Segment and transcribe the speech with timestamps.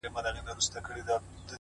[0.03, 1.23] حيا مو ليري د حيــا تــر ستـرگو بـد ايـسو؛